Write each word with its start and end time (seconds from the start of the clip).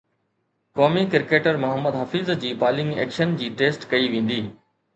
قومي 0.77 1.03
ڪرڪيٽر 1.15 1.55
محمد 1.65 1.93
حفيظ 2.01 2.33
جي 2.45 2.55
bowling 2.65 2.97
action 3.05 3.39
جي 3.43 3.53
ٽيسٽ 3.63 3.89
ڪئي 3.95 4.13
ويندي 4.17 4.43